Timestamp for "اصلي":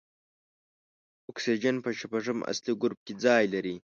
2.51-2.73